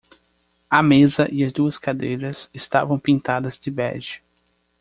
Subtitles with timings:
[0.71, 4.19] A mesa e as duas cadeiras estavam pintadas de bege.